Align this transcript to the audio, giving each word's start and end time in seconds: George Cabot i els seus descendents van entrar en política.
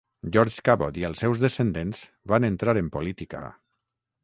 George 0.35 0.63
Cabot 0.69 0.97
i 1.01 1.05
els 1.09 1.21
seus 1.25 1.41
descendents 1.43 2.01
van 2.33 2.49
entrar 2.51 2.77
en 2.83 2.91
política. 2.99 3.45